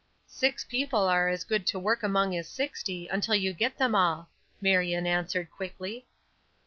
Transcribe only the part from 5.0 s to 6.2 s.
answered, quickly.